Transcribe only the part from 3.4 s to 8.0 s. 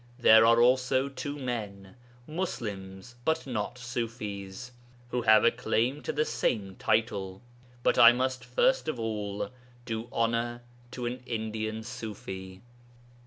no Ṣufis, who have a claim to the same title. But